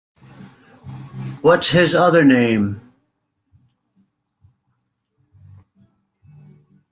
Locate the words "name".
2.25-2.81